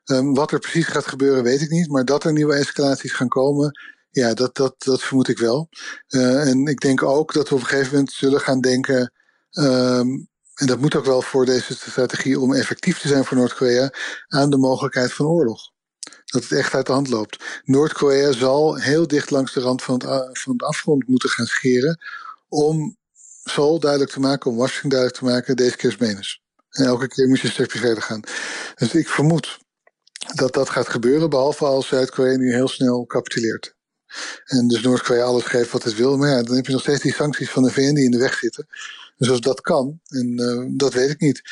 Um, 0.04 0.34
wat 0.34 0.52
er 0.52 0.58
precies 0.58 0.86
gaat 0.86 1.06
gebeuren, 1.06 1.42
weet 1.42 1.60
ik 1.60 1.70
niet. 1.70 1.88
Maar 1.88 2.04
dat 2.04 2.24
er 2.24 2.32
nieuwe 2.32 2.54
escalaties 2.54 3.12
gaan 3.12 3.28
komen, 3.28 3.80
ja, 4.10 4.34
dat, 4.34 4.56
dat, 4.56 4.74
dat 4.78 5.02
vermoed 5.02 5.28
ik 5.28 5.38
wel. 5.38 5.68
Uh, 6.08 6.48
en 6.48 6.66
ik 6.66 6.80
denk 6.80 7.02
ook 7.02 7.32
dat 7.32 7.48
we 7.48 7.54
op 7.54 7.60
een 7.60 7.66
gegeven 7.66 7.92
moment 7.92 8.12
zullen 8.12 8.40
gaan 8.40 8.60
denken. 8.60 9.12
Um, 9.50 10.28
en 10.54 10.66
dat 10.66 10.78
moet 10.78 10.94
ook 10.94 11.04
wel 11.04 11.22
voor 11.22 11.44
deze 11.44 11.74
strategie 11.74 12.40
om 12.40 12.54
effectief 12.54 13.00
te 13.00 13.08
zijn 13.08 13.24
voor 13.24 13.36
Noord-Korea, 13.36 13.90
aan 14.28 14.50
de 14.50 14.56
mogelijkheid 14.56 15.12
van 15.12 15.26
oorlog. 15.26 15.60
Dat 16.24 16.42
het 16.42 16.52
echt 16.52 16.74
uit 16.74 16.86
de 16.86 16.92
hand 16.92 17.08
loopt. 17.08 17.44
Noord-Korea 17.64 18.32
zal 18.32 18.76
heel 18.76 19.06
dicht 19.06 19.30
langs 19.30 19.52
de 19.52 19.60
rand 19.60 19.82
van, 19.82 19.94
het, 19.94 20.38
van 20.38 20.56
de 20.56 20.64
afgrond 20.64 21.08
moeten 21.08 21.28
gaan 21.28 21.46
scheren. 21.46 22.00
om 22.48 22.96
Seoul 23.44 23.80
duidelijk 23.80 24.10
te 24.10 24.20
maken, 24.20 24.50
om 24.50 24.56
Washington 24.56 24.90
duidelijk 24.90 25.18
te 25.18 25.24
maken, 25.24 25.56
deze 25.56 25.76
keer 25.76 26.18
is. 26.18 26.42
En 26.76 26.84
elke 26.84 27.08
keer 27.08 27.28
moet 27.28 27.40
je 27.40 27.46
een 27.46 27.52
stukje 27.52 27.78
verder 27.78 28.02
gaan. 28.02 28.20
Dus 28.74 28.94
ik 28.94 29.08
vermoed 29.08 29.58
dat 30.34 30.52
dat 30.52 30.70
gaat 30.70 30.88
gebeuren, 30.88 31.30
behalve 31.30 31.64
als 31.64 31.88
Zuid-Korea 31.88 32.36
nu 32.36 32.54
heel 32.54 32.68
snel 32.68 33.06
capituleert. 33.06 33.74
En 34.44 34.68
dus 34.68 34.82
Noord-Korea 34.82 35.24
alles 35.24 35.44
geeft 35.44 35.70
wat 35.70 35.82
het 35.82 35.94
wil. 35.94 36.16
Maar 36.16 36.28
ja, 36.28 36.42
dan 36.42 36.56
heb 36.56 36.66
je 36.66 36.72
nog 36.72 36.80
steeds 36.80 37.02
die 37.02 37.14
sancties 37.14 37.50
van 37.50 37.62
de 37.62 37.70
VN 37.70 37.94
die 37.94 38.04
in 38.04 38.10
de 38.10 38.18
weg 38.18 38.38
zitten. 38.38 38.66
Dus 39.16 39.30
als 39.30 39.40
dat 39.40 39.60
kan, 39.60 40.00
en 40.08 40.40
uh, 40.40 40.78
dat 40.78 40.92
weet 40.92 41.10
ik 41.10 41.20
niet. 41.20 41.42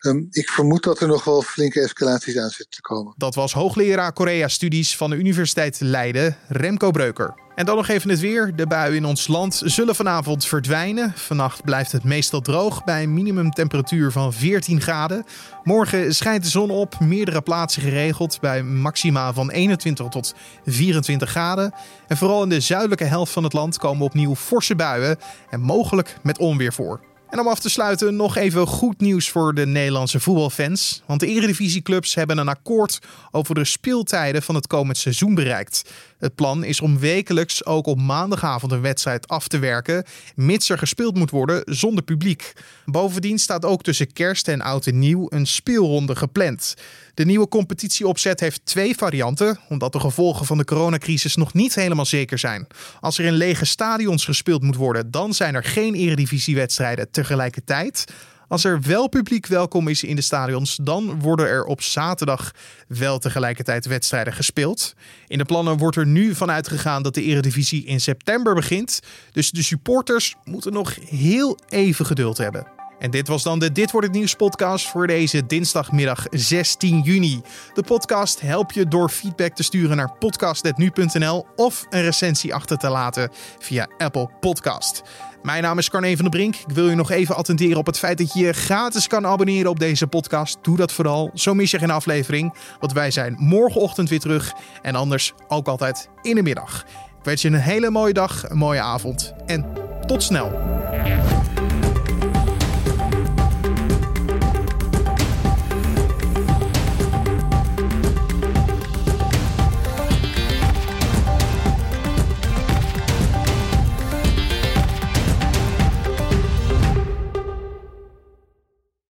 Um, 0.00 0.26
ik 0.30 0.48
vermoed 0.48 0.82
dat 0.82 1.00
er 1.00 1.08
nog 1.08 1.24
wel 1.24 1.42
flinke 1.42 1.80
escalaties 1.80 2.38
aan 2.38 2.50
zitten 2.50 2.70
te 2.70 2.80
komen. 2.80 3.14
Dat 3.16 3.34
was 3.34 3.52
hoogleraar 3.52 4.12
Korea-studies 4.12 4.96
van 4.96 5.10
de 5.10 5.16
Universiteit 5.16 5.80
Leiden, 5.80 6.36
Remco 6.48 6.90
Breuker. 6.90 7.34
En 7.54 7.66
dan 7.66 7.76
nog 7.76 7.88
even 7.88 8.10
het 8.10 8.20
weer. 8.20 8.56
De 8.56 8.66
buien 8.66 8.96
in 8.96 9.04
ons 9.04 9.26
land 9.26 9.62
zullen 9.64 9.94
vanavond 9.94 10.44
verdwijnen. 10.46 11.12
Vannacht 11.16 11.64
blijft 11.64 11.92
het 11.92 12.04
meestal 12.04 12.40
droog 12.40 12.84
bij 12.84 13.02
een 13.02 13.14
minimumtemperatuur 13.14 14.12
van 14.12 14.32
14 14.32 14.80
graden. 14.80 15.24
Morgen 15.62 16.14
schijnt 16.14 16.42
de 16.42 16.50
zon 16.50 16.70
op, 16.70 17.00
meerdere 17.00 17.42
plaatsen 17.42 17.82
geregeld 17.82 18.40
bij 18.40 18.62
maxima 18.62 19.32
van 19.32 19.50
21 19.50 20.08
tot 20.08 20.34
24 20.66 21.30
graden. 21.30 21.74
En 22.08 22.16
vooral 22.16 22.42
in 22.42 22.48
de 22.48 22.60
zuidelijke 22.60 23.04
helft 23.04 23.32
van 23.32 23.44
het 23.44 23.52
land 23.52 23.78
komen 23.78 24.04
opnieuw 24.04 24.34
forse 24.34 24.76
buien 24.76 25.18
en 25.50 25.60
mogelijk 25.60 26.16
met 26.22 26.38
onweer 26.38 26.72
voor. 26.72 27.09
En 27.30 27.40
om 27.40 27.48
af 27.48 27.58
te 27.60 27.70
sluiten 27.70 28.16
nog 28.16 28.36
even 28.36 28.66
goed 28.66 29.00
nieuws 29.00 29.30
voor 29.30 29.54
de 29.54 29.66
Nederlandse 29.66 30.20
voetbalfans. 30.20 31.02
Want 31.06 31.20
de 31.20 31.26
eredivisieclubs 31.26 32.14
hebben 32.14 32.38
een 32.38 32.48
akkoord 32.48 32.98
over 33.30 33.54
de 33.54 33.64
speeltijden 33.64 34.42
van 34.42 34.54
het 34.54 34.66
komend 34.66 34.96
seizoen 34.96 35.34
bereikt. 35.34 35.90
Het 36.20 36.34
plan 36.34 36.64
is 36.64 36.80
om 36.80 36.98
wekelijks 36.98 37.64
ook 37.64 37.86
op 37.86 38.00
maandagavond 38.00 38.72
een 38.72 38.80
wedstrijd 38.80 39.28
af 39.28 39.48
te 39.48 39.58
werken, 39.58 40.04
mits 40.34 40.68
er 40.68 40.78
gespeeld 40.78 41.16
moet 41.16 41.30
worden 41.30 41.62
zonder 41.64 42.04
publiek. 42.04 42.52
Bovendien 42.84 43.38
staat 43.38 43.64
ook 43.64 43.82
tussen 43.82 44.12
kerst 44.12 44.48
en 44.48 44.60
oud 44.60 44.86
en 44.86 44.98
nieuw 44.98 45.26
een 45.28 45.46
speelronde 45.46 46.16
gepland. 46.16 46.74
De 47.14 47.24
nieuwe 47.24 47.48
competitieopzet 47.48 48.40
heeft 48.40 48.60
twee 48.64 48.96
varianten, 48.96 49.58
omdat 49.68 49.92
de 49.92 50.00
gevolgen 50.00 50.46
van 50.46 50.58
de 50.58 50.64
coronacrisis 50.64 51.36
nog 51.36 51.52
niet 51.52 51.74
helemaal 51.74 52.06
zeker 52.06 52.38
zijn. 52.38 52.66
Als 53.00 53.18
er 53.18 53.24
in 53.24 53.32
lege 53.32 53.64
stadions 53.64 54.24
gespeeld 54.24 54.62
moet 54.62 54.76
worden, 54.76 55.10
dan 55.10 55.34
zijn 55.34 55.54
er 55.54 55.64
geen 55.64 55.94
eredivisiewedstrijden 55.94 57.10
tegelijkertijd. 57.10 58.04
Als 58.50 58.64
er 58.64 58.80
wel 58.82 59.08
publiek 59.08 59.46
welkom 59.46 59.88
is 59.88 60.04
in 60.04 60.16
de 60.16 60.22
stadions, 60.22 60.78
dan 60.82 61.20
worden 61.20 61.46
er 61.46 61.64
op 61.64 61.82
zaterdag 61.82 62.50
wel 62.88 63.18
tegelijkertijd 63.18 63.86
wedstrijden 63.86 64.32
gespeeld. 64.32 64.94
In 65.26 65.38
de 65.38 65.44
plannen 65.44 65.76
wordt 65.76 65.96
er 65.96 66.06
nu 66.06 66.34
vanuit 66.34 66.68
gegaan 66.68 67.02
dat 67.02 67.14
de 67.14 67.22
Eredivisie 67.22 67.84
in 67.84 68.00
september 68.00 68.54
begint. 68.54 69.00
Dus 69.32 69.50
de 69.50 69.62
supporters 69.62 70.34
moeten 70.44 70.72
nog 70.72 70.94
heel 71.08 71.58
even 71.68 72.06
geduld 72.06 72.38
hebben. 72.38 72.79
En 73.00 73.10
dit 73.10 73.28
was 73.28 73.42
dan 73.42 73.58
de 73.58 73.72
Dit 73.72 73.90
wordt 73.90 74.06
het 74.06 74.16
nieuws 74.16 74.34
podcast 74.34 74.88
voor 74.88 75.06
deze 75.06 75.46
dinsdagmiddag 75.46 76.26
16 76.30 77.00
juni. 77.00 77.42
De 77.74 77.82
podcast 77.82 78.40
help 78.40 78.72
je 78.72 78.88
door 78.88 79.08
feedback 79.08 79.54
te 79.54 79.62
sturen 79.62 79.96
naar 79.96 80.12
podcast.nu.nl 80.18 81.46
of 81.56 81.86
een 81.90 82.02
recensie 82.02 82.54
achter 82.54 82.76
te 82.76 82.88
laten 82.88 83.30
via 83.58 83.88
Apple 83.98 84.30
Podcast. 84.40 85.02
Mijn 85.42 85.62
naam 85.62 85.78
is 85.78 85.90
Carne 85.90 86.14
van 86.14 86.24
der 86.24 86.30
Brink. 86.30 86.54
Ik 86.54 86.74
wil 86.74 86.88
je 86.88 86.94
nog 86.94 87.10
even 87.10 87.36
attenderen 87.36 87.76
op 87.76 87.86
het 87.86 87.98
feit 87.98 88.18
dat 88.18 88.32
je 88.32 88.40
je 88.40 88.52
gratis 88.52 89.06
kan 89.06 89.26
abonneren 89.26 89.70
op 89.70 89.78
deze 89.78 90.06
podcast. 90.06 90.58
Doe 90.62 90.76
dat 90.76 90.92
vooral, 90.92 91.30
zo 91.34 91.54
mis 91.54 91.70
je 91.70 91.78
geen 91.78 91.90
aflevering. 91.90 92.54
Want 92.80 92.92
wij 92.92 93.10
zijn 93.10 93.36
morgenochtend 93.38 94.08
weer 94.08 94.20
terug 94.20 94.52
en 94.82 94.94
anders 94.94 95.32
ook 95.48 95.68
altijd 95.68 96.08
in 96.22 96.34
de 96.34 96.42
middag. 96.42 96.84
Ik 97.18 97.26
wens 97.26 97.42
je 97.42 97.48
een 97.48 97.54
hele 97.54 97.90
mooie 97.90 98.12
dag, 98.12 98.50
een 98.50 98.56
mooie 98.56 98.80
avond 98.80 99.34
en 99.46 99.66
tot 100.06 100.22
snel. 100.22 100.50